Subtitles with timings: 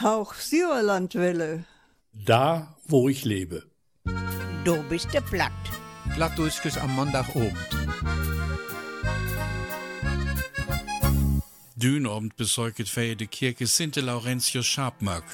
[0.00, 1.64] Hauch Sauerlandwelle.
[2.12, 3.64] Da, wo ich lebe.
[4.64, 5.50] Du bist der Platt.
[6.14, 7.56] Plattdeutsches am Montagabend.
[11.74, 15.24] Dünabend besäuget feier de Kirche Sinte Laurentius Schabmöck.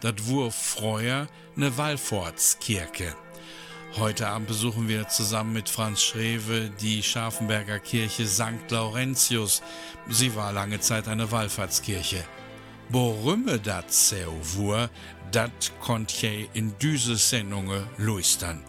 [0.00, 1.26] Dat wur früher
[1.56, 3.16] ne Wallfahrtskirche.
[3.96, 8.70] Heute Abend besuchen wir zusammen mit Franz Schrewe die Scharfenberger Kirche St.
[8.70, 9.62] Laurentius.
[10.08, 12.24] Sie war lange Zeit eine Wallfahrtskirche.
[12.92, 14.88] Worümme dat seu wur,
[15.30, 18.62] dat konnt je in düse Sendungen luistern.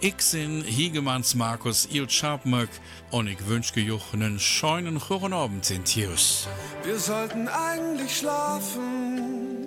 [0.00, 2.70] Ich bin Hiegemanns Markus Il Scharpmöck
[3.10, 6.48] und ich wünsche euch einen schönen guten Abend in Tius.
[6.82, 9.66] Wir sollten eigentlich schlafen,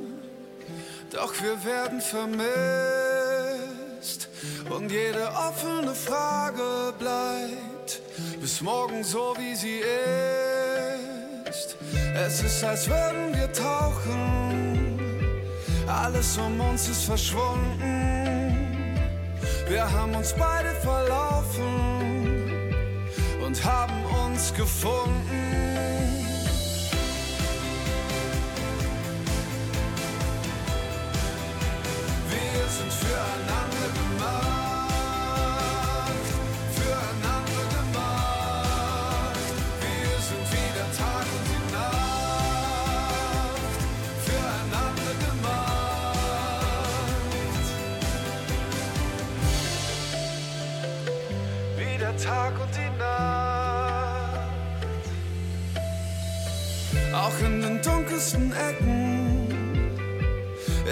[1.12, 2.50] doch wir werden vermisst.
[4.70, 8.02] Und jede offene Frage bleibt
[8.42, 10.61] bis morgen so, wie sie ist.
[11.52, 14.98] Es ist, als würden wir tauchen,
[15.86, 18.96] alles um uns ist verschwunden.
[19.68, 21.66] Wir haben uns beide verlaufen
[23.46, 25.20] und haben uns gefunden.
[32.30, 34.51] Wir sind füreinander gemacht,
[52.02, 54.40] der Tag und die Nacht.
[57.14, 59.48] Auch in den dunkelsten Ecken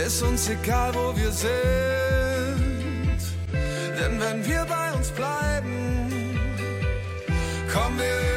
[0.05, 1.49] ist uns egal, wo wir sind.
[3.99, 6.39] Denn wenn wir bei uns bleiben,
[7.73, 8.28] kommen wir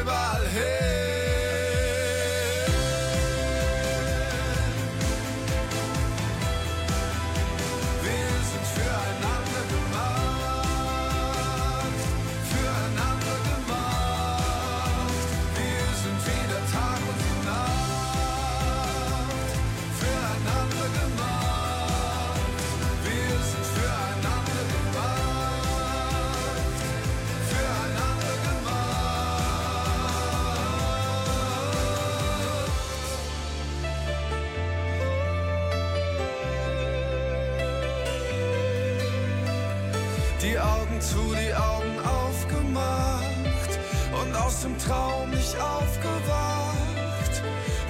[44.63, 47.33] aus Traum nicht aufgewacht.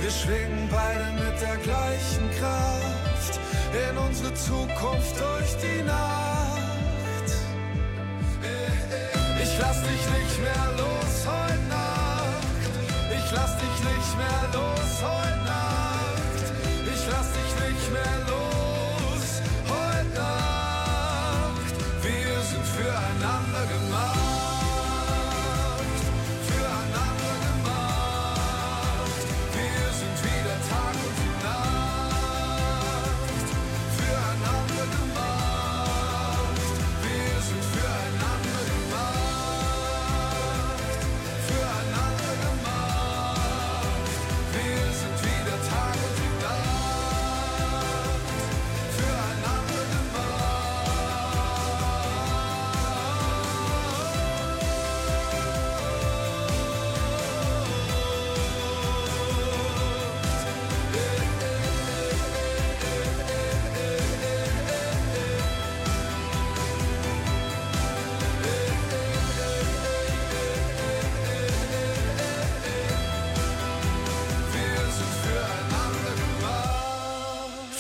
[0.02, 3.40] Wir schwingen beide mit der gleichen Kraft
[3.90, 7.30] in unsere Zukunft durch die Nacht.
[9.42, 12.44] Ich lass dich nicht mehr los heute Nacht.
[13.10, 14.83] Ich lass dich nicht mehr los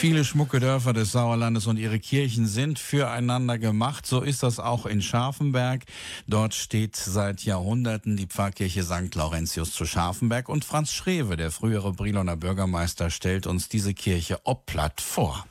[0.03, 4.05] Viele schmucke Dörfer des Sauerlandes und ihre Kirchen sind füreinander gemacht.
[4.05, 5.83] So ist das auch in Scharfenberg.
[6.27, 9.15] Dort steht seit Jahrhunderten die Pfarrkirche St.
[9.15, 14.99] Laurentius zu Scharfenberg und Franz Schrewe, der frühere Briloner Bürgermeister, stellt uns diese Kirche obplatt
[14.99, 15.47] vor.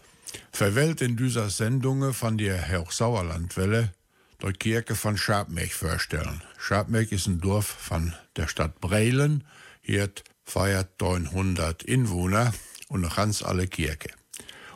[0.50, 3.94] Verwelt in dieser Sendung von der Herr Sauerlandwelle
[4.42, 6.42] die Kirche von Schabmech vorstellen.
[6.58, 9.44] Schabmech ist ein Dorf von der Stadt Breilen.
[9.80, 10.10] Hier
[10.44, 12.52] feiert 900 Inwohner
[12.88, 14.10] und noch ganz alle Kirche.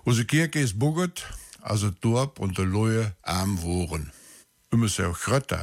[0.06, 1.26] Unsere Kirche ist buget,
[1.62, 4.12] also Dorf und der Lohe arm wohren.
[4.70, 5.18] Immer auch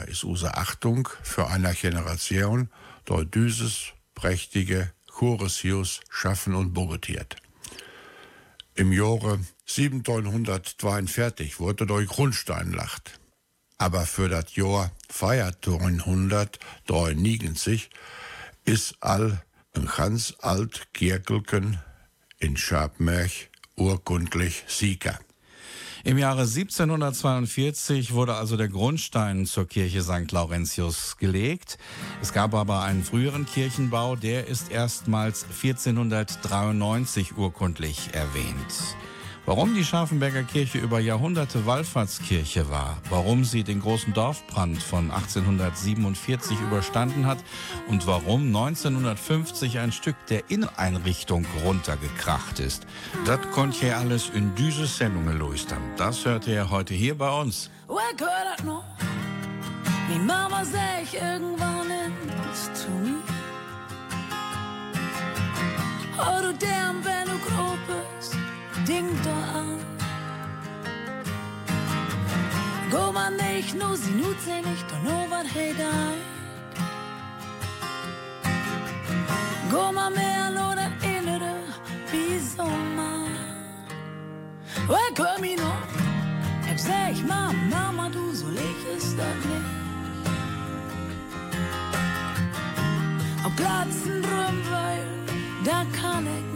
[0.10, 2.70] ist unsere Achtung für eine Generation,
[3.08, 7.38] die dieses prächtige Choresius schaffen und bugetiert.
[8.76, 13.22] Im Jahre 1742 wurde der Grundstein lacht.
[13.78, 17.90] Aber für das Jahr 1493
[18.66, 19.42] ist all
[19.74, 21.80] ein ganz alt Kirkelken
[22.40, 25.20] in Schabmerch urkundlich Sieger.
[26.06, 30.32] Im Jahre 1742 wurde also der Grundstein zur Kirche St.
[30.34, 31.78] Laurentius gelegt.
[32.22, 38.98] Es gab aber einen früheren Kirchenbau, der ist erstmals 1493 urkundlich erwähnt.
[39.46, 46.58] Warum die Scharfenberger Kirche über Jahrhunderte Wallfahrtskirche war, warum sie den großen Dorfbrand von 1847
[46.62, 47.40] überstanden hat
[47.90, 52.88] und warum 1950 ein Stück der Inneneinrichtung runtergekracht ist,
[53.26, 55.76] das konnte ihr alles in diese Sendung lösen.
[55.98, 57.70] Das hört ihr heute hier bei uns.
[66.18, 68.38] Oh, du Därm, wenn du grob bist
[68.88, 69.78] ding doch an.
[72.92, 74.30] Gå man nicht nur sie nu
[74.70, 76.16] nicht und nur wat hey dai.
[79.72, 81.54] Gå man mehr nur das Innere
[82.12, 83.28] wie Sommer.
[84.88, 85.88] Wer komm ich noch?
[86.74, 89.70] Ich sag mal, Mama, du so leg ist das nicht.
[93.46, 95.08] Auf glatzen Drömweil,
[95.64, 96.53] da kann ich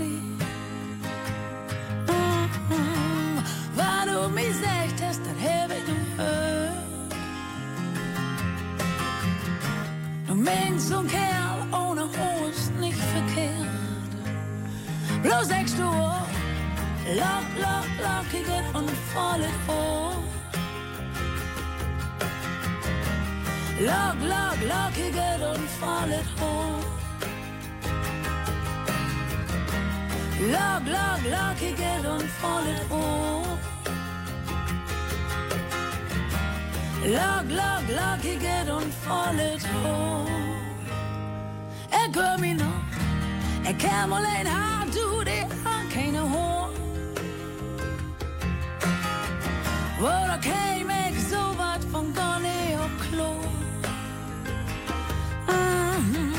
[4.17, 4.33] du
[5.23, 5.83] dat heb ik
[6.15, 6.75] gehört.
[10.27, 13.67] Du meinst, so ein Kerl ohne Hose nicht verkehrt.
[15.23, 15.89] Bloß sagst du,
[17.21, 20.13] lock, lock, lockige und volles Ohr.
[23.79, 26.97] Lock, lock, lockige und volles Ohr.
[30.39, 33.76] Lag, lag, lackighet und vollet hår.
[37.05, 40.29] Lag, lag, lackighet und vollet hår.
[41.91, 42.93] Er kom i natt,
[43.65, 46.69] er Caroline har du det, har keine hår.
[49.99, 53.31] Hvor der kan ikke så wat von Gonne og Klo.
[55.47, 56.33] Mm-hmm.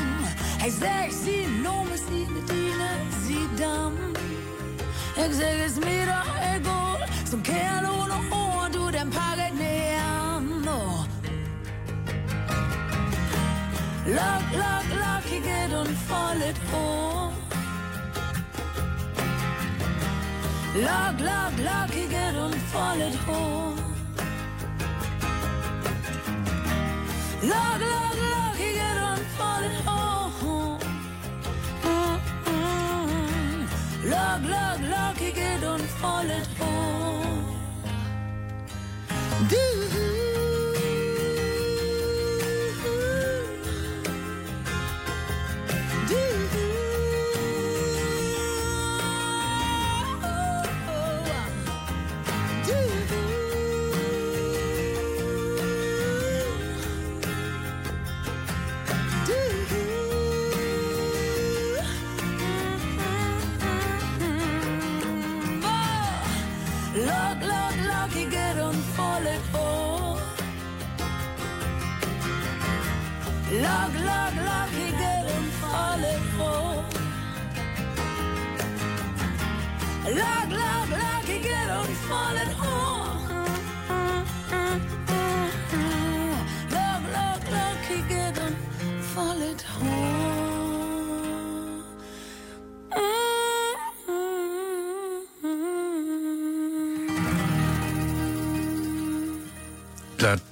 [0.59, 2.69] Hij zegt, zie, noem eens niet met die
[3.59, 3.93] dam
[5.15, 6.97] Ik zeg es mir doch egal
[7.29, 8.38] So ein Kerl ohne
[14.09, 17.31] Lock, lock, lockighet und vollet Ohr
[20.75, 23.75] Lock, lock, lockighet und vollet Ohr
[27.43, 30.79] Lock, lock, lockighet und vollet Ohr
[34.09, 36.78] Lag, lag, lackighet und vollet hår.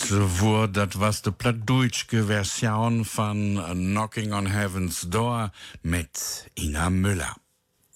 [0.09, 5.51] Wurde das was de plattdeutschke Version von Knocking on Heaven's Door
[5.83, 7.35] mit Ina Müller.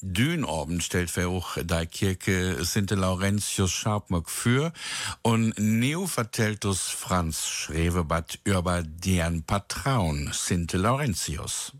[0.01, 2.91] Dünabend stellt für auch die Kirche St.
[2.91, 4.73] Laurentius Scharpmöck für
[5.21, 10.73] und neo vertellt uns Franz Schrevebat über deren Patron St.
[10.73, 11.71] Laurentius.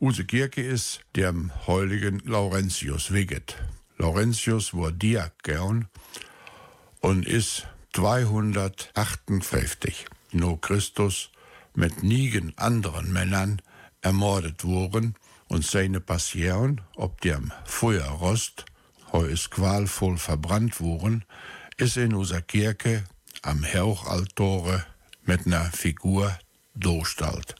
[0.00, 3.56] Use Kirche ist dem heiligen Laurentius wiget.
[3.98, 5.88] Laurentius war Diakon
[7.00, 11.30] und ist 258 no Christus
[11.74, 13.62] mit nigen anderen Männern
[14.02, 15.14] ermordet wurden
[15.46, 18.64] und seine Passion ob dem Feuerrost
[19.12, 21.24] heu ist qualvoll verbrannt wurden,
[21.76, 23.04] ist in unserer Kirche
[23.42, 24.84] am Hauchaltore
[25.22, 26.36] mit einer Figur
[26.74, 27.54] durchstalt.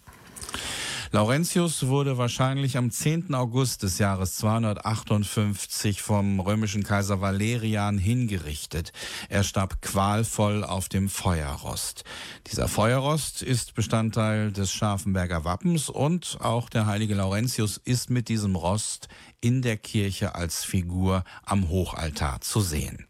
[1.14, 3.36] Laurentius wurde wahrscheinlich am 10.
[3.36, 8.92] August des Jahres 258 vom römischen Kaiser Valerian hingerichtet.
[9.28, 12.02] Er starb qualvoll auf dem Feuerrost.
[12.48, 18.56] Dieser Feuerrost ist Bestandteil des Scharfenberger Wappens und auch der heilige Laurentius ist mit diesem
[18.56, 19.06] Rost
[19.40, 23.06] in der Kirche als Figur am Hochaltar zu sehen.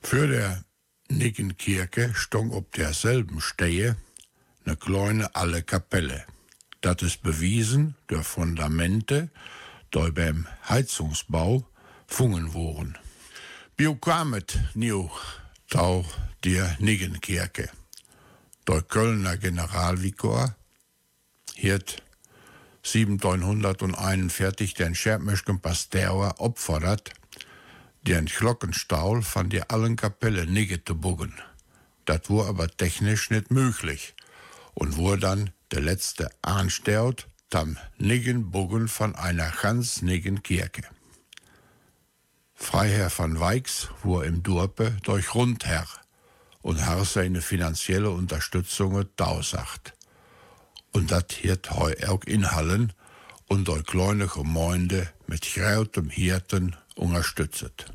[0.00, 0.64] Für der
[1.10, 3.94] Nickenkirche stong ob derselben Stehe
[4.64, 6.24] ne kleine alle Kapelle.
[6.84, 9.30] Das ist bewiesen durch Fundamente,
[9.94, 11.66] die beim Heizungsbau
[12.06, 12.98] fungen wurden.
[13.74, 15.08] Bio kamet new
[15.70, 16.04] tau
[16.44, 17.70] der Niggenkirche.
[18.68, 20.56] Der Kölner Generalvikar
[21.54, 22.02] hiert
[22.84, 27.14] 1741 den Schermöschken Pasteur opfordert,
[28.02, 31.32] den Glockenstaul von der allen Kapelle nigge zu buggen.
[32.04, 34.14] Das war aber technisch nicht möglich
[34.74, 40.84] und wurde dann der letzte Anstaut tam Niggenbuggen von einer ganz Niggen Kirche.
[42.54, 45.88] Freiherr van Weix war im Dorpe durch Rundherr
[46.62, 49.94] und har seine finanzielle Unterstützung dausacht.
[50.92, 52.92] Und das hiert heu auch in Hallen
[53.48, 57.86] und durch kleine Gemeinde mit grautem Hirten unterstützt.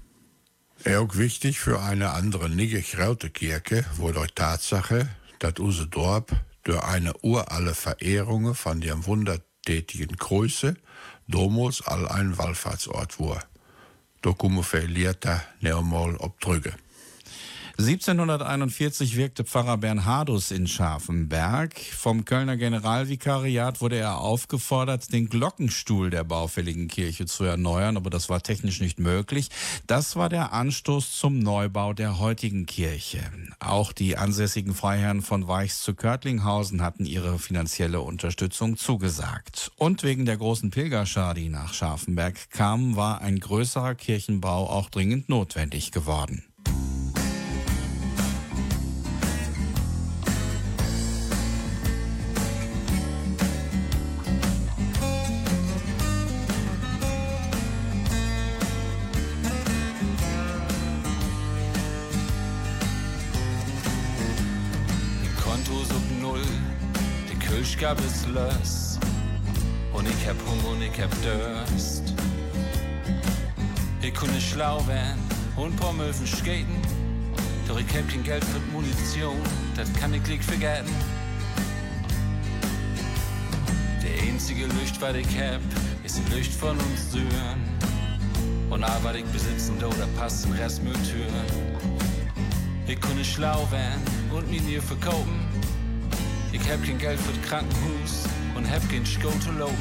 [0.86, 5.08] Auch wichtig für eine andere nige graute Kirche war durch Tatsache,
[5.40, 6.36] dass unser Dorp
[6.70, 10.76] durch eine uralle Verehrung von dem wundertätigen Größe
[11.28, 13.44] damals all ein Wallfahrtsort war.
[14.64, 16.74] Verlierte neomal obdrücke.
[17.80, 21.80] 1741 wirkte Pfarrer Bernhardus in Scharfenberg.
[21.80, 28.28] Vom Kölner Generalvikariat wurde er aufgefordert, den Glockenstuhl der baufälligen Kirche zu erneuern, aber das
[28.28, 29.48] war technisch nicht möglich.
[29.88, 33.22] Das war der Anstoß zum Neubau der heutigen Kirche.
[33.60, 39.72] Auch die ansässigen Freiherren von Weichs zu Körtlinghausen hatten ihre finanzielle Unterstützung zugesagt.
[39.78, 45.30] Und wegen der großen Pilgerschar, die nach Scharfenberg kam, war ein größerer Kirchenbau auch dringend
[45.30, 46.49] notwendig geworden.
[74.60, 75.22] Schlau werden
[75.56, 76.82] und paar Möwen skaten,
[77.66, 79.38] doch ich hab kein Geld für Munition,
[79.74, 80.94] das kann ich nicht vergessen.
[84.04, 85.62] Der einzige Licht, was ich hab,
[86.04, 87.62] ist ein Licht von uns Söhren.
[88.70, 89.88] Und all was ich besitzen, da
[90.20, 91.46] passen Restmülltüren.
[92.86, 95.40] Ich kunne schlau werden und mir nie verkaufen.
[96.52, 98.26] Ich hab kein Geld für das Krankenhaus
[98.58, 99.78] und hab kein Schko zu loben.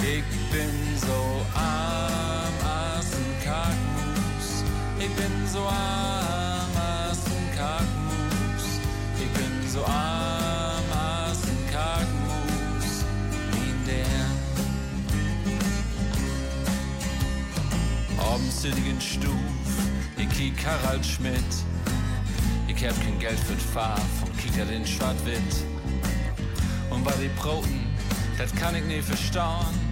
[0.00, 0.68] Ich bin
[1.00, 2.85] so arm als
[3.16, 4.64] ein Kackmus.
[4.98, 8.64] Ich bin so arm als ein Kackmus.
[9.18, 13.04] Ich bin so arm als ein Kackmus.
[13.52, 14.26] Wie der.
[18.48, 19.32] Sittigen Stuf,
[20.16, 21.34] ich kiek Harald Schmidt.
[22.66, 25.64] Ich hab kein Geld für Fahr vom Kieker den Schwarz-Wind.
[26.90, 27.86] Und bei die Broten,
[28.38, 29.85] das kann ich nie verstauen.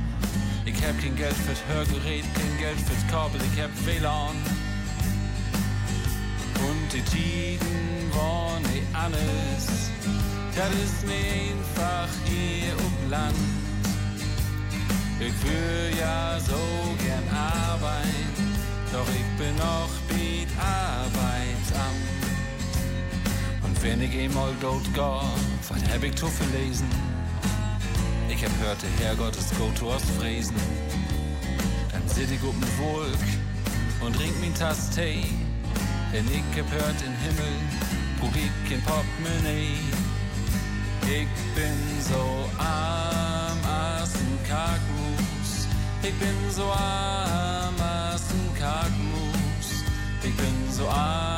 [0.66, 4.37] Ich hab kein Geld fürs Hörgerät, kein Geld fürs Kabel, ich hab WLAN.
[6.66, 9.90] Und die Tiden waren nicht alles,
[10.56, 13.35] das ist mir einfach hier um Land.
[15.21, 16.56] Ich will ja so
[17.04, 18.56] gern arbeiten,
[18.92, 22.14] doch ich bin noch beat Arbeitsamt.
[23.85, 25.00] Wenn ich einmal dort geh,
[25.68, 26.88] was hab ich zu verlesen?
[28.30, 30.57] Ich hab hört, der Herrgott gut aus Fräsen.
[31.93, 33.19] Dann sit ich um Wolk
[34.01, 35.25] und trink min Tass Tee.
[36.13, 37.55] Denn ich hört in Himmel,
[38.21, 39.79] probier kein Portemonnaie.
[41.03, 44.81] Ich bin so arm als ein.
[46.03, 48.85] Ich bin so arm als ein.
[50.23, 51.34] Ich bin so arm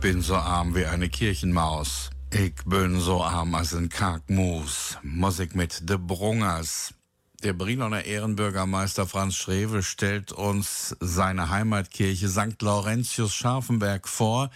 [0.00, 2.08] Ich bin so arm wie eine Kirchenmaus.
[2.32, 4.96] Ich bin so arm als ein Karkmus.
[5.02, 6.94] Musik mit De Brungers.
[7.42, 12.62] Der Briloner Ehrenbürgermeister Franz Schrewe stellt uns seine Heimatkirche St.
[12.62, 14.48] Laurentius Scharfenberg vor.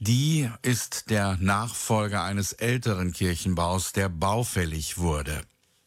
[0.00, 5.42] Die ist der Nachfolger eines älteren Kirchenbaus, der baufällig wurde.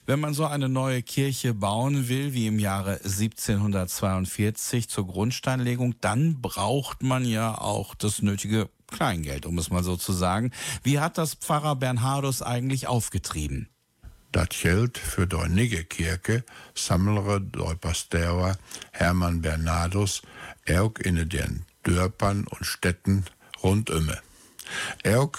[0.07, 6.41] Wenn man so eine neue Kirche bauen will, wie im Jahre 1742 zur Grundsteinlegung, dann
[6.41, 10.51] braucht man ja auch das nötige Kleingeld, um es mal so zu sagen.
[10.83, 13.67] Wie hat das Pfarrer Bernhardus eigentlich aufgetrieben?
[14.31, 18.57] Das Geld für die Nigge-Kirche sammlere der Pasteur
[18.91, 20.21] Hermann Bernardus
[20.69, 23.25] auch in den Dörpern und Städten
[23.61, 24.11] rundum.
[25.05, 25.33] Auch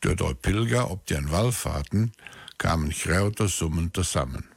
[0.00, 2.12] durch die Pilger ob den Wallfahrten
[2.58, 4.48] kamen große Summen zusammen.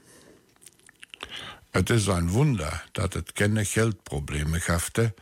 [1.74, 5.14] Es ist ein Wunder, dass es keine Geldprobleme gab.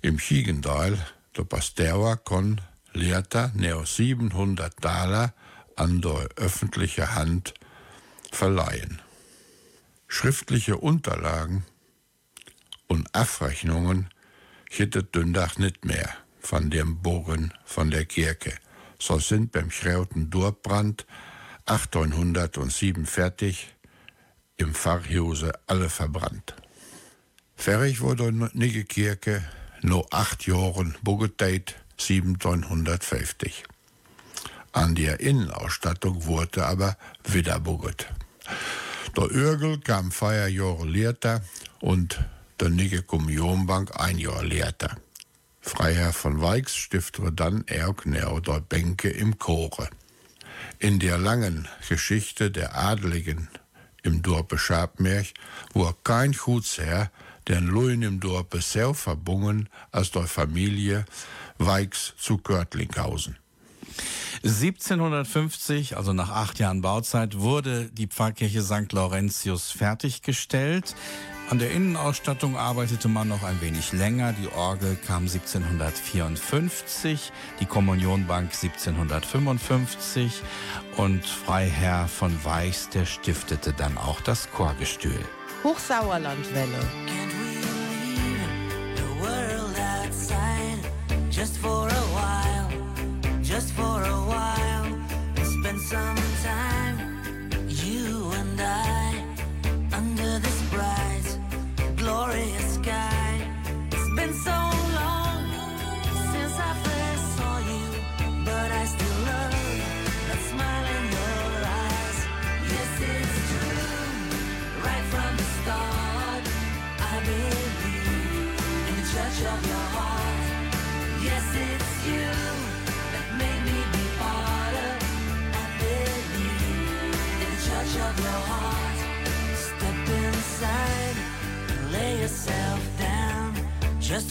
[0.00, 0.98] Im Gegenteil,
[1.36, 2.60] der Pasteur kon
[2.92, 5.32] lehrte neo 700 Dollar
[5.76, 7.54] an der öffentliche Hand
[8.30, 9.00] verleihen.
[10.08, 11.64] Schriftliche Unterlagen
[12.86, 14.10] und Abrechnungen
[14.70, 16.10] hätte Dündach nicht mehr
[16.40, 18.52] von dem Bogen von der Kirche.
[18.98, 21.06] So sind beim Schrauten Durbrand
[21.66, 23.74] 1807 fertig,
[24.56, 26.54] im Pfarrhause alle verbrannt.
[27.56, 29.42] Fertig wurde die Kirche
[29.84, 33.64] nur acht Jahren Bugeteit 1750.
[34.72, 38.06] An der Innenausstattung wurde aber wieder buget.
[39.16, 41.42] Der Örgel kam vier Jahre später
[41.80, 42.18] und
[42.58, 44.96] der Nige Kommunionbank ein Jahr später.
[45.60, 47.64] Freiherr von Weix stiftete dann
[48.04, 49.88] näher der Bänke im Chore.
[50.78, 53.48] In der langen Geschichte der Adeligen
[54.02, 55.34] im Dorpe Schabmerch
[55.74, 57.10] war kein Gutsherr,
[57.48, 61.04] den Luin im Dorpe sehr verbungen als der Familie
[61.58, 63.36] Weix zu Görtlinghausen.
[64.44, 68.92] 1750, also nach acht Jahren Bauzeit, wurde die Pfarrkirche St.
[68.92, 70.96] Laurentius fertiggestellt.
[71.50, 74.32] An der Innenausstattung arbeitete man noch ein wenig länger.
[74.32, 77.30] Die Orgel kam 1754,
[77.60, 80.40] die Kommunionbank 1755
[80.96, 85.24] und Freiherr von Weichs, der stiftete dann auch das Chorgestühl.
[85.62, 86.82] Hochsauerlandwelle.
[87.06, 90.80] Can't we leave the world outside
[91.30, 92.68] just for a while,
[93.42, 94.86] just for a while,
[95.44, 96.98] spend some time,
[97.68, 99.24] you and I,
[99.92, 101.38] under this bright,
[101.96, 103.46] glorious sky.
[103.92, 104.71] It's been so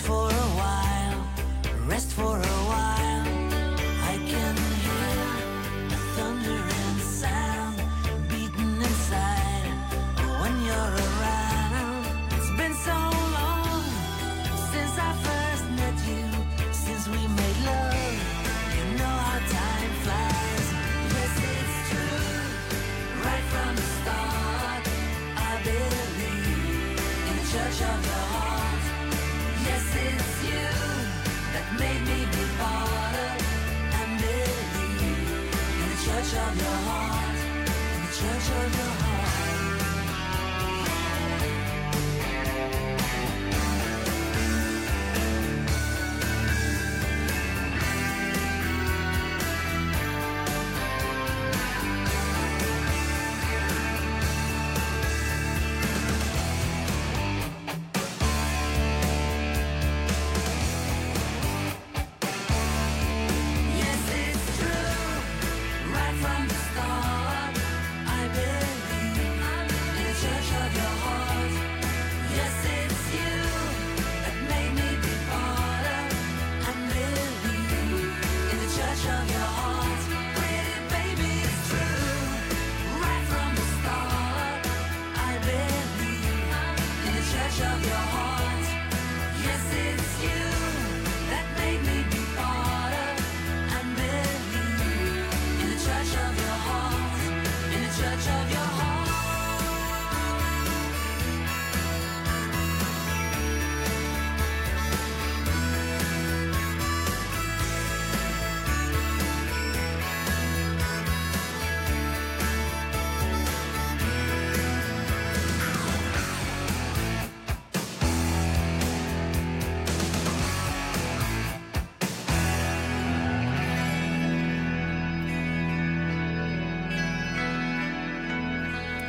[0.01, 0.40] for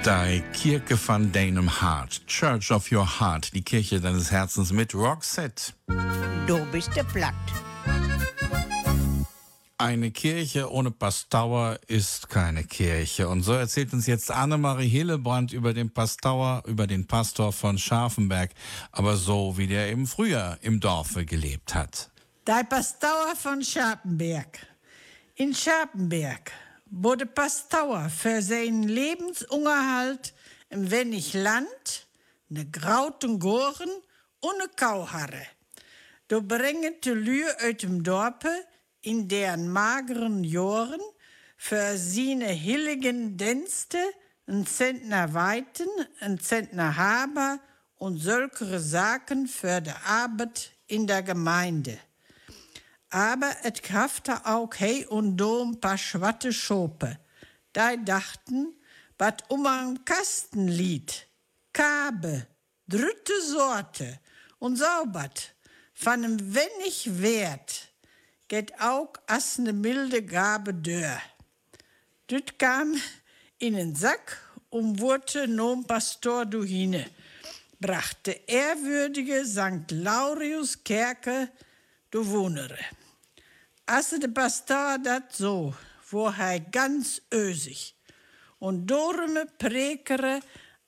[0.04, 5.74] Die Kirche van deinem Heart, Church of Your Heart, die Kirche deines Herzens mit Roxette.
[6.48, 7.32] Du bist der Platt.
[9.78, 13.28] Eine Kirche ohne Pastauer ist keine Kirche.
[13.28, 18.50] Und so erzählt uns jetzt Annemarie Hillebrand über den Pastauer, über den Pastor von Scharfenberg,
[18.90, 22.10] aber so, wie der im Frühjahr im Dorfe gelebt hat.
[22.44, 24.66] Der Pastor von Scharpenberg.
[25.36, 26.50] In Scharpenberg
[26.94, 30.34] wurde Pastor für seinen Lebensunterhalt
[30.68, 32.06] ein wenig Land,
[32.50, 33.90] ne grauten Goren
[34.40, 35.46] und ne Kauharre.
[36.28, 38.52] Du bringet de Lü uit dem Dorpe
[39.00, 41.00] in deren mageren Joren
[41.56, 43.98] für seine hilligen Dienste
[44.46, 45.88] ein Zentner Weiten,
[46.20, 47.58] ein Zentner Haber
[47.96, 51.98] und solche Sachen für die Arbeit in der Gemeinde
[53.12, 57.18] aber et krafte auch hei und dom paar schwatte Schope.
[57.74, 58.74] Da dachten,
[59.18, 61.28] wat um am Kasten lied,
[61.72, 62.46] Kabe,
[62.88, 64.18] dritte Sorte
[64.58, 65.54] und saubert,
[65.92, 67.92] von em wenig Wert,
[68.48, 71.20] geht auch as ne milde Gabe dör.
[72.30, 72.94] Düt kam
[73.58, 74.38] in den Sack
[74.70, 77.10] und wurde nom Pastor duhine,
[77.78, 79.90] brachte ehrwürdige St.
[79.90, 81.50] Laurius Kerke
[82.10, 82.78] du Wohnere.
[83.84, 85.74] Asse de Pastor dat so,
[86.10, 87.94] wo hij ganz ösig
[88.58, 90.40] und dorme prekere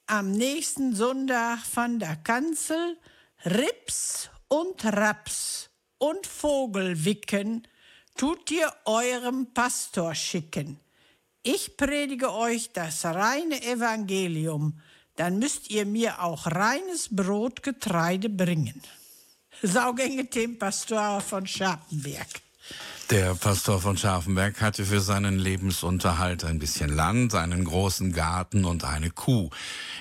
[0.07, 2.97] am nächsten Sonntag von der Kanzel
[3.45, 7.67] Rips und Raps und Vogelwicken
[8.17, 10.79] tut ihr eurem Pastor schicken.
[11.43, 14.81] Ich predige euch das reine Evangelium,
[15.17, 18.81] dann müsst ihr mir auch reines Brot Getreide bringen.
[19.63, 22.44] Saugänge dem Pastor von Scharpenberg.
[23.11, 28.85] Der Pastor von Scharfenberg hatte für seinen Lebensunterhalt ein bisschen Land, einen großen Garten und
[28.85, 29.51] eine Kuh.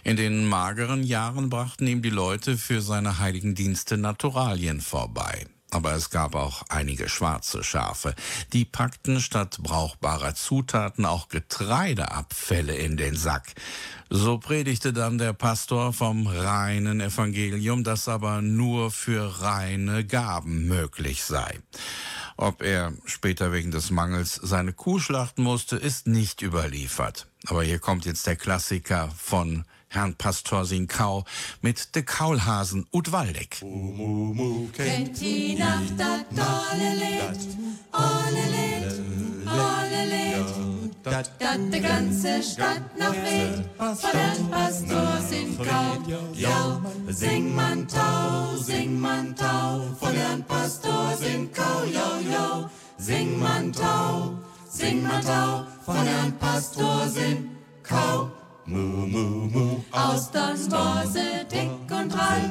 [0.06, 5.46] In den mageren Jahren brachten ihm die Leute für seine heiligen Dienste Naturalien vorbei.
[5.70, 8.16] Aber es gab auch einige schwarze Schafe.
[8.54, 13.54] Die packten statt brauchbarer Zutaten auch Getreideabfälle in den Sack.
[14.10, 21.24] So predigte dann der Pastor vom reinen Evangelium, das aber nur für reine Gaben möglich
[21.24, 21.60] sei.
[22.38, 27.28] Ob er später wegen des Mangels seine Kuh schlachten musste, ist nicht überliefert.
[27.48, 31.24] Aber hier kommt jetzt der Klassiker von Herrn Pastor Sinkau
[31.62, 33.58] mit de Kaulhasen Ut Waldeck.
[34.74, 37.58] Kennt die Nacht dat tolle Lied,
[37.92, 39.02] alle Lied,
[39.46, 41.30] alle Lied, dat
[41.70, 45.98] de ganze Stadt noch weht, von Herrn Pastor Sinkau.
[46.34, 53.72] Ja, sing man Tau, sing man Tau, von Herrn Pastor Sinkau, yo, yo, sing man
[53.72, 54.34] Tau,
[54.70, 58.30] sing man Tau, von Herrn Pastor Sinkau.
[58.66, 59.84] Mu, mu, mu.
[59.92, 62.50] Aus der Straße dick und drall,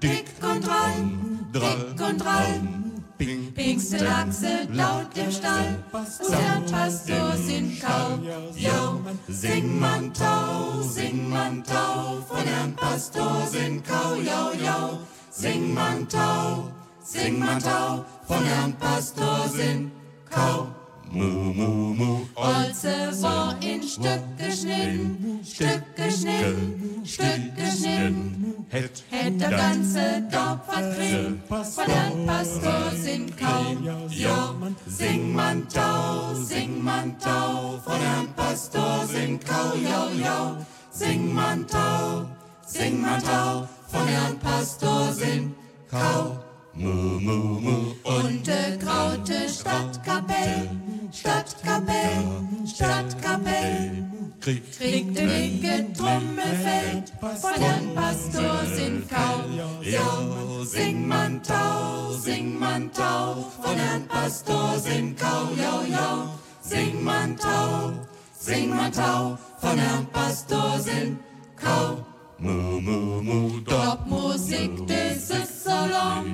[0.00, 1.10] dick und drall,
[1.52, 2.77] dick und
[3.18, 3.52] drall.
[3.54, 8.18] Pinkste Lachse laut im Stall, und der Pastor sind kau.
[8.56, 14.98] Jo, sing man Tau, sing man Tau, von Herrn Pastor sind kau, jo, jo.
[15.30, 16.70] Sing man Tau,
[17.02, 19.90] sing man Tau, von Herrn Pastor sind
[20.30, 20.77] kau.
[21.10, 22.20] Mu, mu, mu.
[22.34, 28.66] Olze war in Stück geschnitten, Stück geschnitten, Stück geschnitten.
[28.68, 33.82] Hätt, hätt der ganze Dorf verkriegt, von Herrn Pastor sind kaum.
[34.10, 34.54] Jo,
[34.86, 40.56] sing man Tau, sing man Tau, von Herrn Pastor sind kau, jo, jo.
[40.90, 42.26] Sing man Tau,
[42.66, 45.54] sing man Tau, von Herrn Pastor sind
[45.90, 46.38] kau.
[46.74, 47.94] Mu, mu, mu.
[48.04, 50.68] Und de graute Stadtkapell,
[51.10, 52.24] Stadtkapell,
[52.66, 54.04] Stadtkapell.
[54.40, 59.44] Kriegt de dicke Trommelfell von Herrn Pastor sind kau.
[59.82, 65.48] Jo, sing man Tau, sing man Tau, von Herrn Pastor sind kau.
[65.56, 66.28] Jo, jo,
[66.62, 67.92] sing man Tau,
[68.38, 71.18] sing man Tau, von Herrn Pastor sind
[71.56, 72.04] kau.
[72.38, 75.28] Mu, mu, mu, Dort Musik des
[75.64, 76.24] Salon,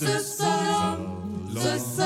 [0.00, 0.96] des Salon,
[1.54, 1.96] des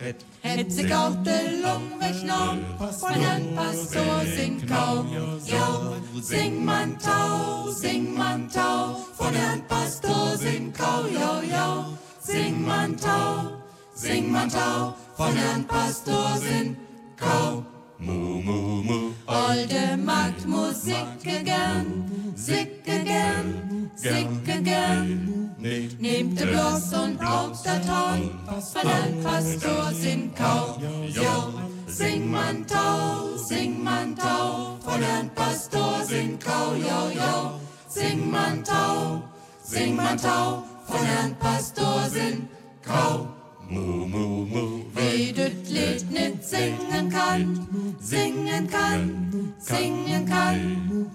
[0.00, 0.14] Salon.
[0.40, 5.06] Het sich auch de Lung weggenommen, von Herrn Pastor sing kaum.
[5.44, 11.86] Ja, sing man Tau, sing man Tau, von Herrn Pastor sing kau, ja, ja.
[12.22, 13.52] Sing man Tau,
[13.94, 16.76] sing man Tau, von Herrn Pastor sing
[17.16, 17.62] kau.
[17.98, 19.12] Mu, mu, mu.
[19.26, 21.86] Olde Magd muss sicke gern,
[22.34, 25.39] sicke gern, sicke gern.
[25.62, 31.52] Nehmt de Bloss und auch Horn, von ein Pastor sind Kau, jo.
[31.86, 37.60] Sing man Tau, sing man Tau, von ein Pastor sind Kau, jo, jo.
[37.88, 39.22] Sing man Tau,
[39.62, 42.48] sing man Tau, von ein Pastor sind
[42.82, 43.39] Kau.
[43.70, 44.82] Mu, mu, mu.
[44.96, 51.10] Wie das Lied nicht singen kann, singen kann, singen kann.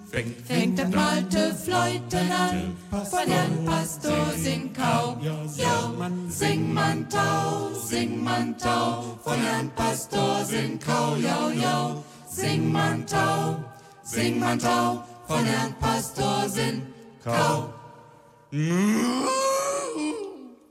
[0.48, 5.18] Fängt das malte Fleuten an, von Herrn Pastor sing Kau.
[5.22, 5.91] Ja,
[6.30, 11.18] sing man Tau, sing man Tau, von Herrn Pastor sing Kau.
[11.18, 11.96] Ja, ja,
[12.30, 13.58] sing man Tau,
[14.04, 16.84] sing man Tau, von Herrn Pastor sing
[17.22, 17.74] Kau.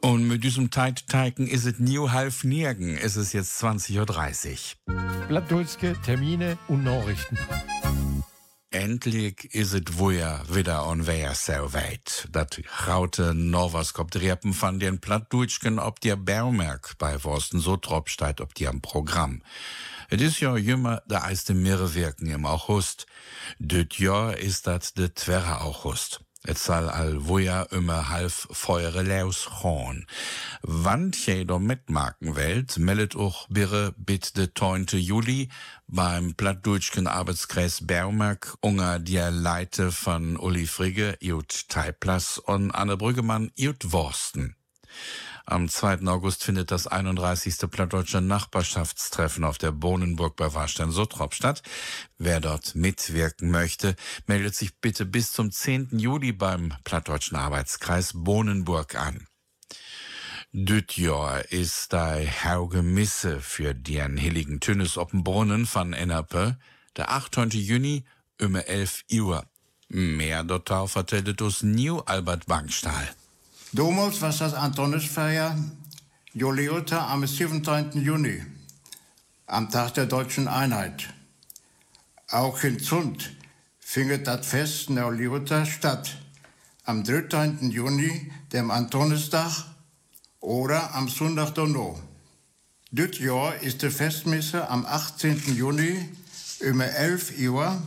[0.05, 2.99] Und mit diesem Teigen ist es new half nirgen.
[2.99, 4.95] Es ist jetzt 20.30 Uhr.
[5.29, 7.38] Plattdeutsche Termine und Nachrichten.
[8.71, 12.29] Endlich is het weer wieder on weer so weit.
[12.31, 18.43] Dat raute Novas kommt Reppen van den Plattdeutschen ob der Baumerk bei Worsten so tropsteigt
[18.43, 19.43] ob die am Programm.
[20.11, 23.07] Es is ja jümmer der eiste Mehrwirken im August.
[23.59, 26.21] Düt Jahr ist dat de Twerre August.
[26.46, 30.07] Et soll all woja immer half feuere Leus horn.
[30.62, 34.87] Wann jeder mitmarken welt, meldet auch birre bit de 9.
[34.98, 35.48] Juli
[35.87, 43.50] beim Plattdeutschen Arbeitskreis Baumerk unger der Leite von Uli Frigge, Jut Teiplas und Anne Brüggemann,
[43.57, 44.54] Jut Worsten.
[45.46, 46.07] Am 2.
[46.07, 47.70] August findet das 31.
[47.70, 51.62] Plattdeutsche Nachbarschaftstreffen auf der Bohnenburg bei Warstein-Sottrop statt.
[52.16, 53.94] Wer dort mitwirken möchte,
[54.26, 55.98] meldet sich bitte bis zum 10.
[55.98, 59.26] Juli beim Plattdeutschen Arbeitskreis Bohnenburg an.
[60.52, 66.57] Düt Jahr ist dei hauge Misse für den heiligen Tünnes op'n Brunnen van Ennerpe,
[66.96, 67.52] der 8.
[67.52, 68.04] Juni,
[68.40, 69.44] um 11 Uhr.
[69.88, 73.14] Mehr dort vertellt uns New Albert Bankstahl.
[73.74, 75.58] Damals war das Antonisfeier
[76.32, 77.90] Juliota am 17.
[77.94, 78.40] Juni,
[79.48, 81.12] am Tag der deutschen Einheit.
[82.30, 83.34] Auch in Zund
[83.80, 86.18] findet das Fest Juliota statt,
[86.84, 87.72] am 13.
[87.72, 89.64] Juni, dem Antonistag
[90.38, 92.00] oder am Sonntag Donno.
[92.92, 95.56] Dieses Jahr ist die Festmesse am 18.
[95.56, 96.10] Juni
[96.60, 97.82] um 11 Uhr.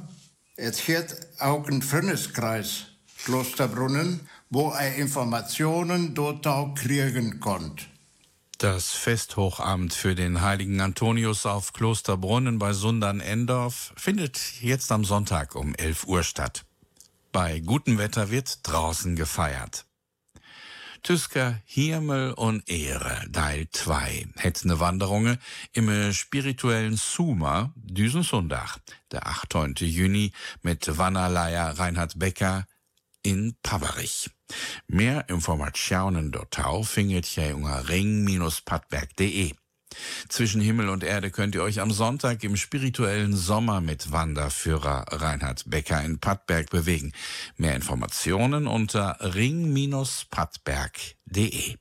[0.58, 2.88] Es geht auch ein Freundeskreis
[3.24, 7.86] Klosterbrunnen, wo er Informationen dort auch kriegen konnte.
[8.58, 15.76] Das Festhochamt für den heiligen Antonius auf Klosterbrunnen bei Sundern-Endorf findet jetzt am Sonntag um
[15.76, 16.66] 11 Uhr statt.
[17.32, 19.86] Bei gutem Wetter wird draußen gefeiert.
[21.04, 25.38] Tüsker Himmel und Ehre, Teil 2, hätt ne Wanderunge
[25.74, 28.80] im spirituellen Suma düsen Sonntag,
[29.12, 29.82] der 8.
[29.82, 30.32] Juni
[30.64, 32.66] mit Wannerleier Reinhard Becker,
[33.28, 34.30] in Paverich.
[34.88, 39.52] Mehr Informationen dortau findet ihr unter ring-padberg.de.
[40.30, 45.70] Zwischen Himmel und Erde könnt ihr euch am Sonntag im spirituellen Sommer mit Wanderführer Reinhard
[45.70, 47.12] Becker in Padberg bewegen.
[47.58, 51.76] Mehr Informationen unter ring-padberg.de.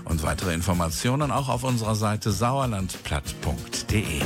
[0.03, 4.21] Und weitere Informationen auch auf unserer Seite sauerlandplatt.de.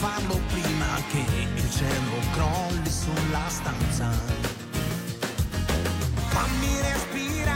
[0.00, 1.22] farlo prima che
[1.56, 4.10] il cielo crolli sulla stanza.
[6.28, 7.49] Fammi respirare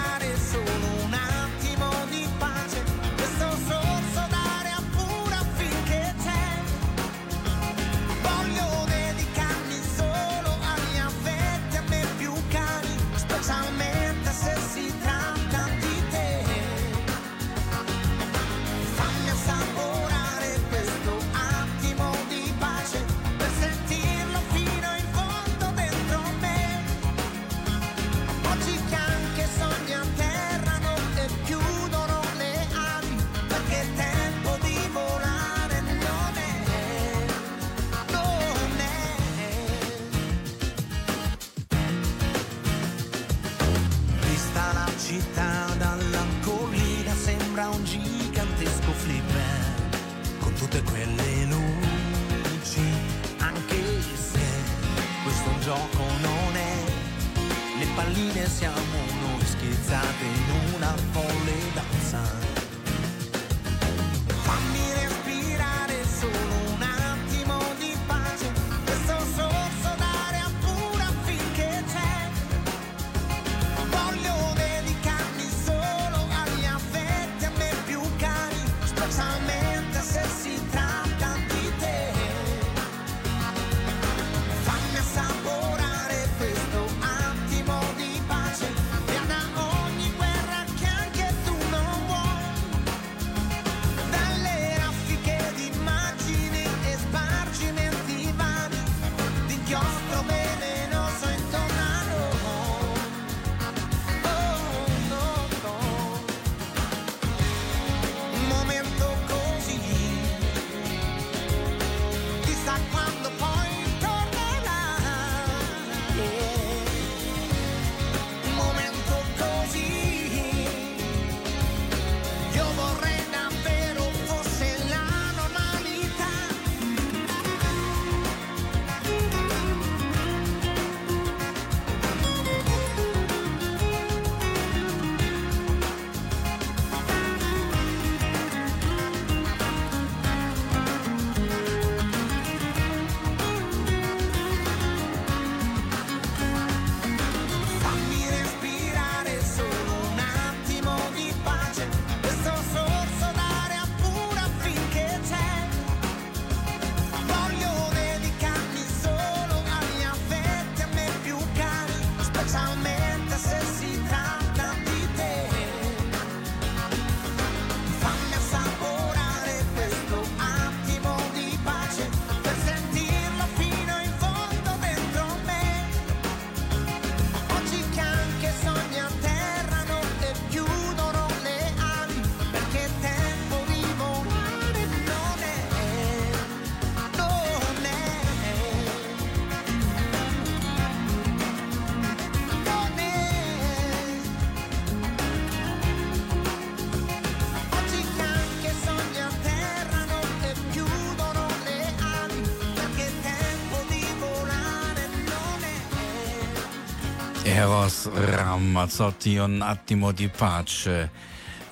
[207.64, 211.08] Eros Ramazzotti und Attimo di Pace.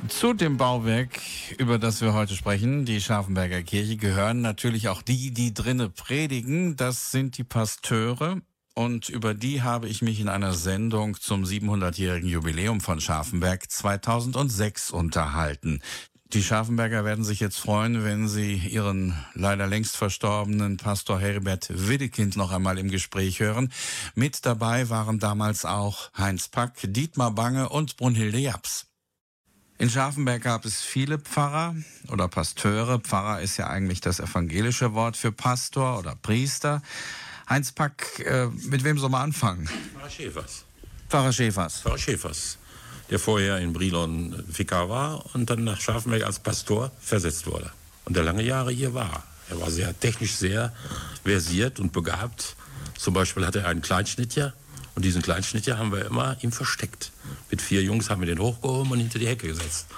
[0.09, 1.21] Zu dem Bauwerk,
[1.59, 6.77] über das wir heute sprechen, die Scharfenberger Kirche, gehören natürlich auch die, die drinne predigen.
[6.77, 8.41] Das sind die Pasteure.
[8.75, 14.93] Und über die habe ich mich in einer Sendung zum 700-jährigen Jubiläum von Scharfenberg 2006
[14.93, 15.83] unterhalten.
[16.33, 22.37] Die Scharfenberger werden sich jetzt freuen, wenn sie ihren leider längst verstorbenen Pastor Herbert Widdekind
[22.37, 23.71] noch einmal im Gespräch hören.
[24.15, 28.87] Mit dabei waren damals auch Heinz Pack, Dietmar Bange und Brunhilde Japs.
[29.77, 31.77] In Scharfenberg gab es viele Pfarrer
[32.09, 32.99] oder Pasteure.
[32.99, 36.81] Pfarrer ist ja eigentlich das evangelische Wort für Pastor oder Priester.
[37.47, 39.67] Heinz Pack, äh, mit wem soll man anfangen?
[39.67, 40.65] Pfarrer Schäfers.
[41.11, 41.81] Pfarrer Schäfers.
[41.83, 42.57] Pfarrer Schäfers,
[43.13, 47.71] der vorher in Brilon Vikar war und dann nach Scharfenberg als Pastor versetzt wurde.
[48.07, 49.23] Und der lange Jahre hier war.
[49.51, 50.73] Er war sehr technisch sehr
[51.23, 52.57] versiert und begabt.
[52.97, 54.55] Zum Beispiel hatte er einen Kleinschnittjer
[54.95, 57.13] und diesen Kleinschnittjer haben wir immer ihm versteckt.
[57.51, 59.89] Mit vier Jungs haben wir den hochgehoben und hinter die Hecke gesetzt.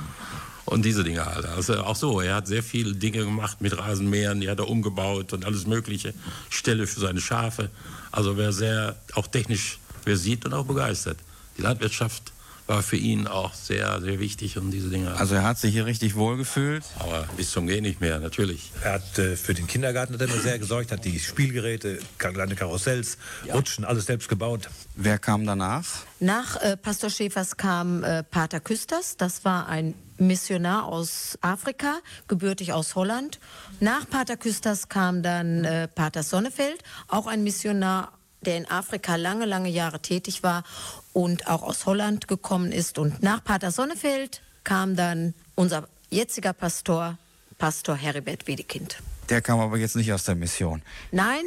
[0.64, 1.46] Und diese Dinge halt.
[1.46, 5.32] Also auch so, er hat sehr viele Dinge gemacht mit Rasenmähern, die hat er umgebaut
[5.32, 6.14] und alles Mögliche.
[6.50, 7.70] Ställe für seine Schafe.
[8.10, 11.18] Also wer sehr auch technisch versiert und auch begeistert.
[11.56, 12.33] Die Landwirtschaft
[12.66, 15.14] war für ihn auch sehr, sehr wichtig und diese Dinge.
[15.16, 16.82] Also er hat sich hier richtig wohlgefühlt.
[16.98, 18.72] Aber bis zum Gehen nicht mehr, natürlich.
[18.82, 22.54] Er hat äh, für den Kindergarten hat er immer sehr gesorgt, hat die Spielgeräte, kleine
[22.54, 23.18] Karussells,
[23.52, 24.68] Rutschen, alles selbst gebaut.
[24.96, 25.84] Wer kam danach?
[26.20, 29.16] Nach äh, Pastor Schäfers kam äh, Pater Küsters.
[29.16, 33.40] Das war ein Missionar aus Afrika, gebürtig aus Holland.
[33.80, 38.12] Nach Pater Küsters kam dann äh, Pater Sonnefeld, auch ein Missionar,
[38.44, 40.64] der in Afrika lange, lange Jahre tätig war
[41.12, 42.98] und auch aus Holland gekommen ist.
[42.98, 47.18] Und nach Pater Sonnefeld kam dann unser jetziger Pastor,
[47.58, 48.98] Pastor Heribert Wedekind.
[49.28, 50.82] Der kam aber jetzt nicht aus der Mission.
[51.10, 51.42] Nein,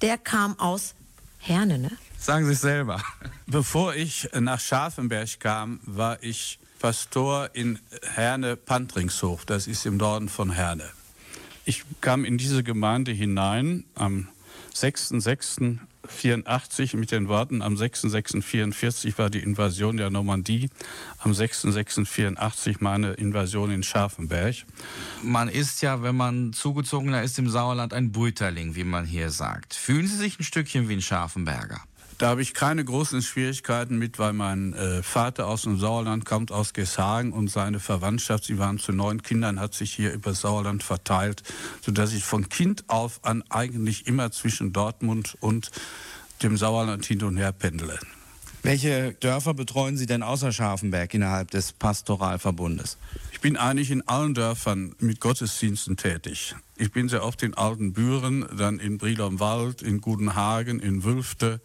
[0.00, 0.94] der kam aus
[1.38, 1.90] Herne, ne?
[2.18, 3.02] Sagen Sie es selber.
[3.46, 7.78] Bevor ich nach Scharfenberg kam, war ich Pastor in
[8.14, 9.44] Herne-Pantringshof.
[9.44, 10.88] Das ist im Norden von Herne.
[11.64, 14.28] Ich kam in diese Gemeinde hinein am
[16.06, 20.70] 6.6.84 mit den Worten, am 6.6.44 war die Invasion der Normandie,
[21.18, 24.56] am 6.6.84 meine Invasion in Scharfenberg.
[25.22, 29.74] Man ist ja, wenn man zugezogener ist im Sauerland, ein Buiterling, wie man hier sagt.
[29.74, 31.80] Fühlen Sie sich ein Stückchen wie ein Scharfenberger?
[32.18, 36.50] Da habe ich keine großen Schwierigkeiten mit, weil mein äh, Vater aus dem Sauerland kommt,
[36.50, 40.82] aus Geshagen und seine Verwandtschaft, sie waren zu neun Kindern, hat sich hier über Sauerland
[40.82, 41.42] verteilt,
[41.82, 45.70] sodass ich von Kind auf an eigentlich immer zwischen Dortmund und
[46.42, 47.98] dem Sauerland hin und her pendele.
[48.62, 52.96] Welche Dörfer betreuen Sie denn außer Scharfenberg innerhalb des Pastoralverbundes?
[53.30, 56.56] Ich bin eigentlich in allen Dörfern mit Gottesdiensten tätig.
[56.78, 61.60] Ich bin sehr oft in Altenbüren, dann in Brilon-Wald, in Gudenhagen, in Wülfte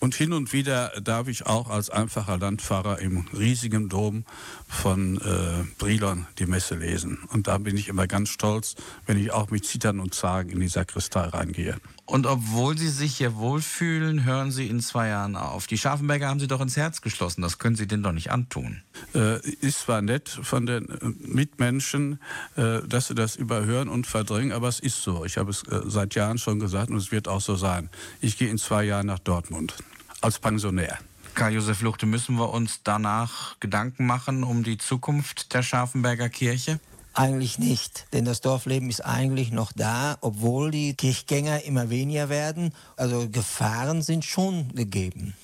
[0.00, 4.24] und hin und wieder darf ich auch als einfacher Landpfarrer im riesigen Dom
[4.68, 7.20] von äh, Brilon die Messe lesen.
[7.32, 8.74] Und da bin ich immer ganz stolz,
[9.06, 11.76] wenn ich auch mit Zittern und Zagen in die Sakristei reingehe.
[12.10, 15.68] Und obwohl Sie sich hier wohlfühlen, hören Sie in zwei Jahren auf.
[15.68, 17.40] Die Scharfenberger haben Sie doch ins Herz geschlossen.
[17.40, 18.82] Das können Sie denen doch nicht antun.
[19.14, 22.18] Äh, ist zwar nett von den äh, Mitmenschen,
[22.56, 25.24] äh, dass sie das überhören und verdrängen, aber es ist so.
[25.24, 27.90] Ich habe es äh, seit Jahren schon gesagt und es wird auch so sein.
[28.20, 29.74] Ich gehe in zwei Jahren nach Dortmund
[30.20, 30.98] als Pensionär.
[31.34, 36.80] Karl-Josef Luchte, müssen wir uns danach Gedanken machen um die Zukunft der Scharfenberger Kirche?
[37.12, 42.72] Eigentlich nicht, denn das Dorfleben ist eigentlich noch da, obwohl die Kirchgänger immer weniger werden.
[42.96, 45.34] Also Gefahren sind schon gegeben.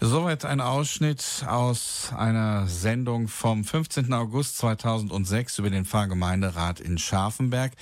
[0.00, 4.12] Soweit ein Ausschnitt aus einer Sendung vom 15.
[4.12, 7.72] August 2006 über den Pfarrgemeinderat in Scharfenberg.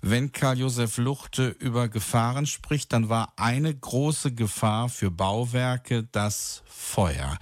[0.00, 7.38] Wenn Karl-Josef Luchte über Gefahren spricht, dann war eine große Gefahr für Bauwerke das Feuer.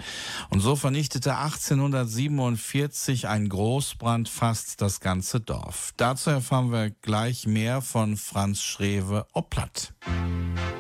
[0.51, 5.93] Und so vernichtete 1847 ein Großbrand fast das ganze Dorf.
[5.97, 9.93] Dazu erfahren wir gleich mehr von Franz Schrewe Oplatt.
[10.05, 10.74] 2000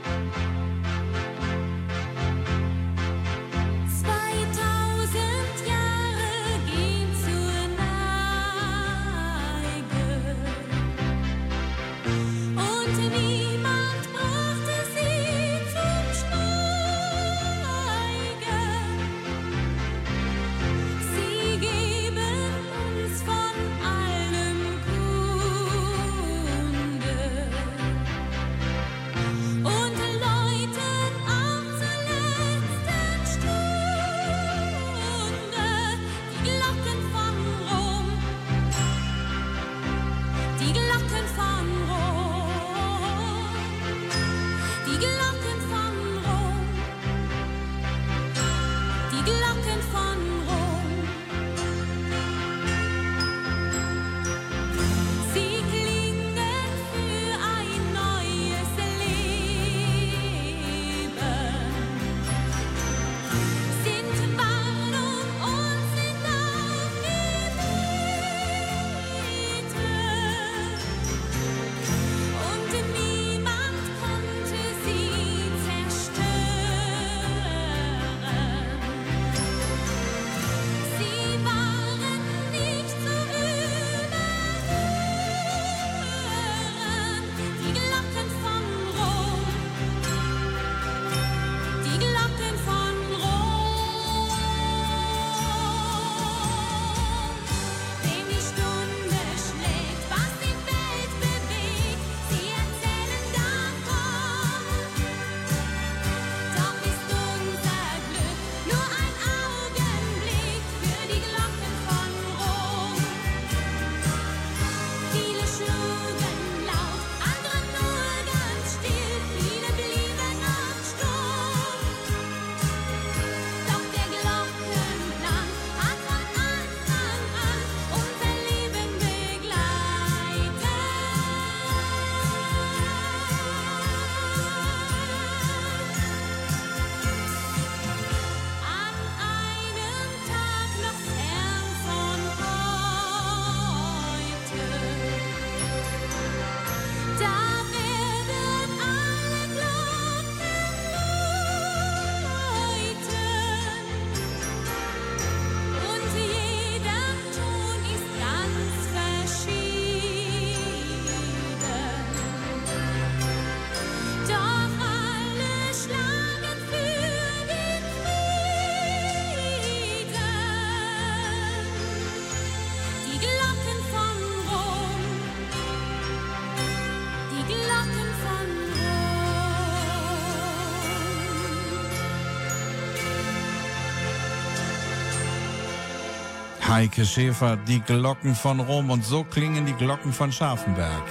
[186.74, 191.04] Heike Schäfer, die Glocken von Rom und so klingen die Glocken von Scharfenberg.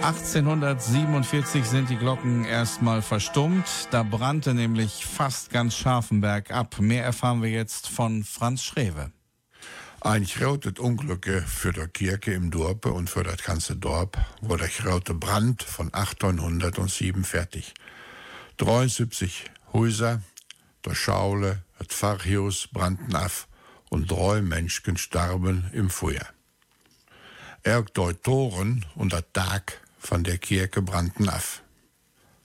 [0.00, 3.66] 1847 sind die Glocken erstmal verstummt.
[3.90, 6.76] Da brannte nämlich fast ganz Scharfenberg ab.
[6.80, 9.12] Mehr erfahren wir jetzt von Franz Schrewe.
[10.00, 14.68] Ein großes Unglück für die Kirche im Dorpe und für das ganze Dorf war der
[14.68, 17.74] große Brand von 1807 fertig.
[18.56, 20.22] 73 Häuser,
[20.84, 23.32] der Schaule, das Pfarrhaus brannten ab
[23.90, 26.26] und drei Menschen starben im Feuer.
[27.66, 31.62] Auch die Toren und der Tag von der Kirche brannten af.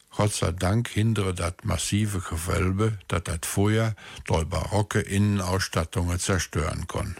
[0.09, 3.93] Gott sei Dank hindere das massive Gewölbe, dat das Feuer
[4.27, 7.15] die barocke Innenausstattungen zerstören kann.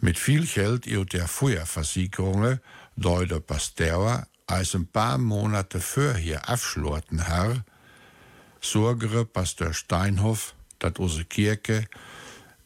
[0.00, 2.60] Mit viel Geld iot der Feuerversicherungen,
[2.96, 7.64] die der Pasteur als ein paar Monate vorher abschlorten har,
[8.60, 11.86] sorgere Pastor Steinhoff, dat unsere Kirche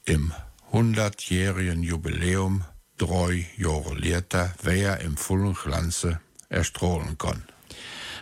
[0.04, 0.32] im
[0.72, 2.64] 100-jährigen Jubiläum
[2.96, 3.94] drei Jahre
[4.62, 7.44] wer im vollen Glanze erstrahlen kann.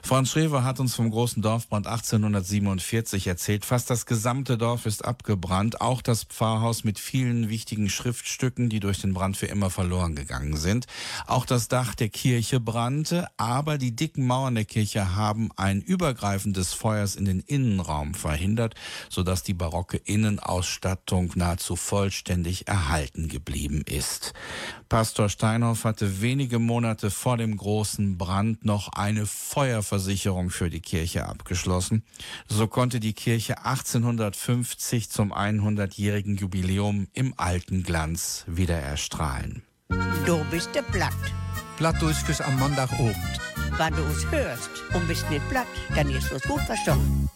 [0.04, 3.64] Franz Schrever hat uns vom großen Dorfbrand 1847 erzählt.
[3.64, 9.00] Fast das gesamte Dorf ist abgebrannt, auch das Pfarrhaus mit vielen wichtigen Schriftstücken, die durch
[9.00, 10.86] den Brand für immer verloren gegangen sind.
[11.28, 16.52] Auch das Dach der Kirche brannte, aber die dicken Mauern der Kirche haben ein Übergreifen
[16.52, 18.74] des Feuers in den Innenraum verhindert,
[19.08, 24.34] sodass die barocke Innenausstattung nahezu vollständig erhalten geblieben ist.
[24.88, 29.26] Pastor Steinhoff hatte wenige Monate vor dem großen Brand noch eine
[29.92, 32.02] Feuerversicherung für die Kirche abgeschlossen.
[32.48, 39.62] So konnte die Kirche 1850 zum 100-jährigen Jubiläum im alten Glanz wieder erstrahlen.
[40.24, 41.12] Du bist der Blatt.
[41.76, 43.16] Plattdeutsches am Montagabend.
[43.76, 47.28] Wenn du es hörst und bist nicht platt, dann ist es gut verstanden.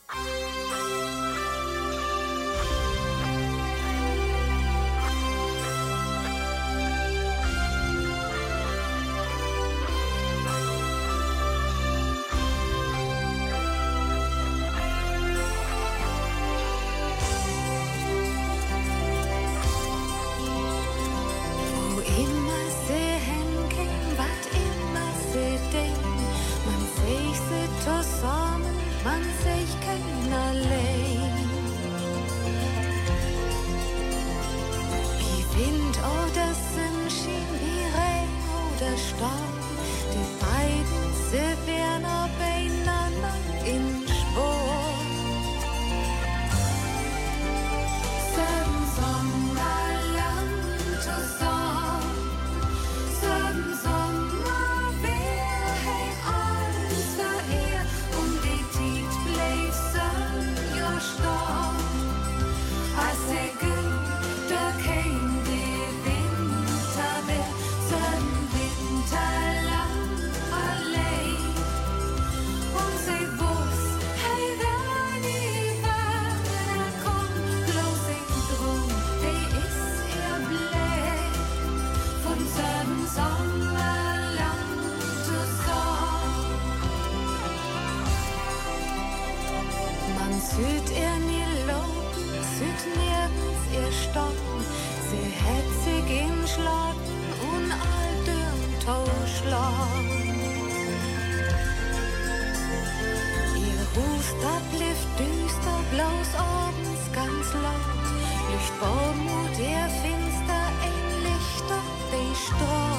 [103.96, 108.06] Blieb düster, bloß abends ganz laut.
[108.52, 111.80] Licht Bormut, ihr finster, ein Lichter,
[112.12, 112.86] die strahlt.
[112.86, 112.95] Sieben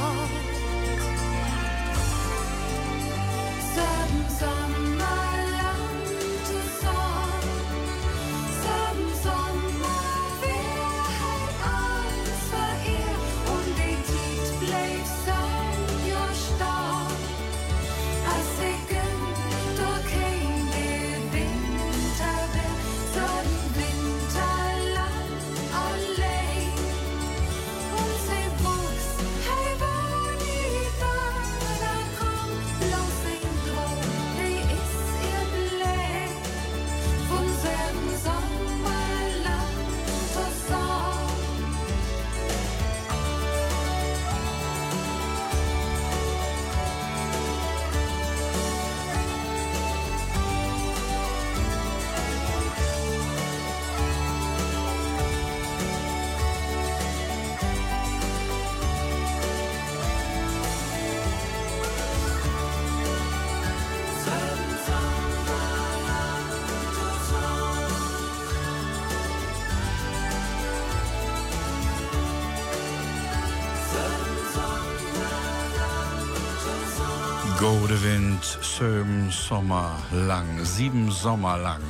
[78.77, 81.81] Söm, Sommer lang, sieben Sommer lang.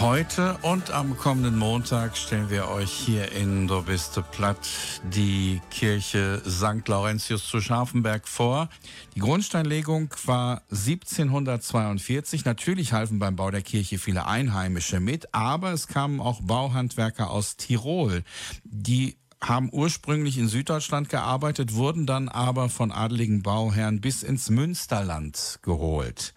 [0.00, 4.58] Heute und am kommenden Montag stellen wir euch hier in Dobiste Platt
[5.04, 6.88] die Kirche St.
[6.88, 8.68] Laurentius zu Scharfenberg vor.
[9.14, 12.44] Die Grundsteinlegung war 1742.
[12.44, 17.56] Natürlich halfen beim Bau der Kirche viele Einheimische mit, aber es kamen auch Bauhandwerker aus
[17.56, 18.24] Tirol,
[18.64, 19.16] die
[19.48, 26.34] haben ursprünglich in Süddeutschland gearbeitet, wurden dann aber von adeligen Bauherren bis ins Münsterland geholt.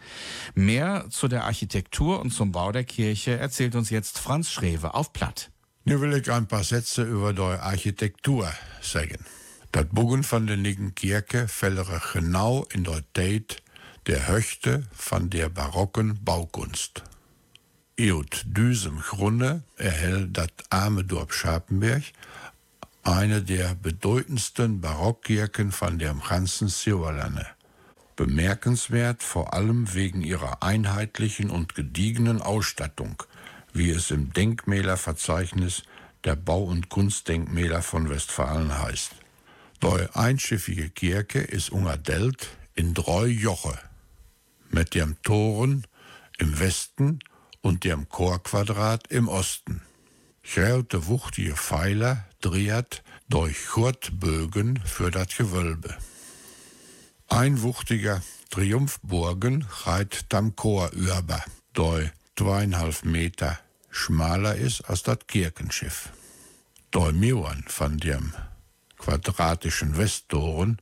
[0.56, 5.14] Mehr zu der Architektur und zum Bau der Kirche erzählt uns jetzt Franz Schrewe auf
[5.14, 5.52] Platt.
[5.86, 8.52] Nun will ich ein paar Sätze über die Architektur
[8.82, 9.24] sagen.
[9.72, 13.64] Das Bogen von der Nigen Kirche fällere genau in der Zeit
[14.08, 17.04] der Höchte von der barocken Baukunst.
[18.00, 22.04] Eut diesem Grunde erhält das arme Dorf Schapenberg
[23.08, 27.48] eine der bedeutendsten Barockkirchen von dem ganzen Sauerlande.
[28.18, 33.24] Bemerkenswert vor allem wegen ihrer einheitlichen und gediegenen Ausstattung,
[33.72, 35.84] wie es im Denkmälerverzeichnis
[36.26, 39.12] der Bau- und Kunstdenkmäler von Westfalen heißt.
[39.82, 43.78] Die einschiffige Kirche ist ungadelt in drei Joche,
[44.70, 45.88] mit dem Toren
[46.40, 47.20] im Westen
[47.62, 49.82] und dem Chorquadrat im Osten.
[50.44, 55.96] Grote wuchtige Pfeiler dreht durch Kurtbögen für das Gewölbe.
[57.28, 61.44] Ein wuchtiger Triumphbogen reit am Chor über,
[61.76, 63.60] der zweieinhalb Meter
[63.90, 66.10] schmaler ist als das Kirchenschiff.
[66.94, 68.34] Die Mauern von dem
[68.98, 70.78] quadratischen Westtoren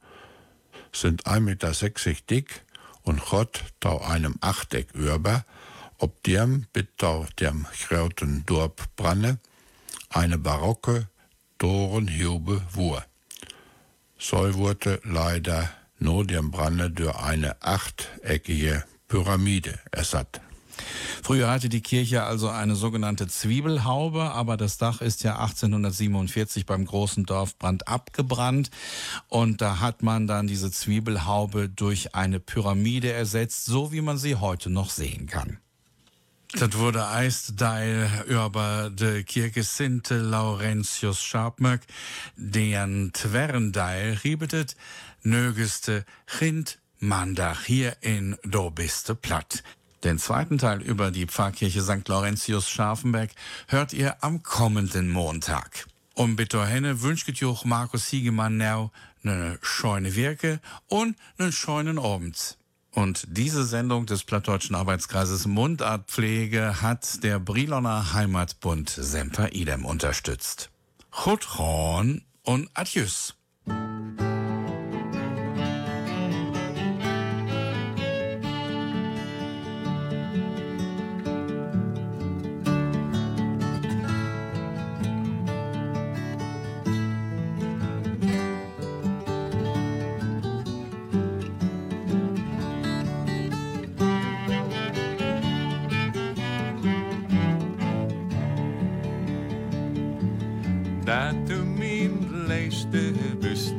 [0.91, 2.61] sind 1,60 Meter dick
[3.01, 5.45] und Gott tau einem Achteck über,
[5.97, 9.39] ob dem bitte dem grauten Dorp branne,
[10.09, 11.07] eine barocke
[11.65, 13.03] Torenhube wur.
[14.19, 20.41] So wurde leider nur dem Brande durch eine achteckige Pyramide ersatt.
[21.23, 26.85] Früher hatte die Kirche also eine sogenannte Zwiebelhaube, aber das Dach ist ja 1847 beim
[26.85, 28.69] großen Dorfbrand abgebrannt
[29.27, 34.35] und da hat man dann diese Zwiebelhaube durch eine Pyramide ersetzt, so wie man sie
[34.35, 35.57] heute noch sehen kann.
[36.57, 41.81] Das wurde eist deil über de Kirche Sinte Laurentius Scharpmöck,
[42.37, 44.77] deren Twerrendeil riebetet,
[45.21, 49.63] nögeste Chind Mandach hier in Dobiste Platt.
[50.05, 52.07] Den zweiten Teil über die Pfarrkirche St.
[52.07, 53.31] Laurentius Scharfenberg
[53.67, 55.87] hört ihr am kommenden Montag.
[56.13, 58.91] Um bitte henne wünscht ich Markus Hiegemann now
[59.23, 62.57] ne scheune Wirke und ne scheunen Abend.
[62.95, 70.69] Und diese Sendung des Plattdeutschen Arbeitskreises Mundartpflege hat der Briloner Heimatbund Semper Idem unterstützt.
[71.11, 73.35] Chutron und Adjus.
[101.05, 102.11] Dat du min
[102.47, 103.73] leeste bus,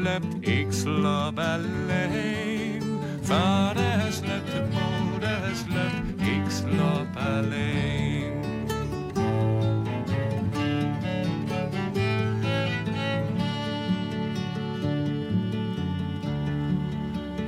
[0.00, 2.98] släppt Ixla Berlin.
[3.22, 8.44] Fader har släppt, moder har släppt Ixla Berlin.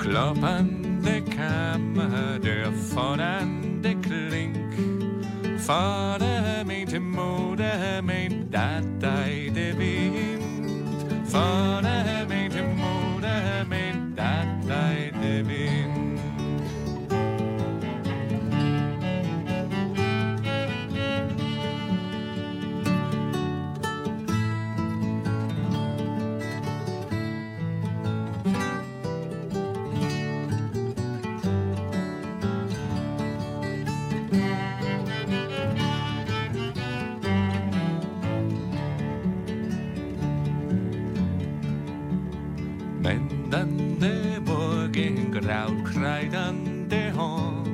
[0.00, 4.57] Klappande kam hörde förande klink.
[5.66, 6.41] Fader
[45.43, 47.68] Men dan de morgen grauw krijt aan de hand.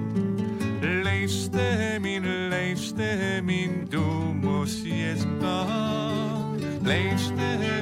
[0.80, 6.58] Leefste, min leefste, min du muss jetzt gaan.
[6.82, 7.77] Leefste,